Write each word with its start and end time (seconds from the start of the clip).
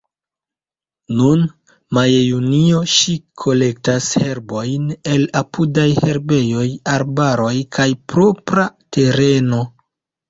Nun, 1.17 1.43
maje-junie, 1.97 2.79
ŝi 2.93 3.13
kolektas 3.43 4.07
herbojn 4.23 4.87
el 5.17 5.27
apudaj 5.43 5.87
herbejoj, 6.01 6.67
arbaroj 6.97 7.55
kaj 7.79 7.89
propra 8.15 8.67
tereno. 8.99 9.63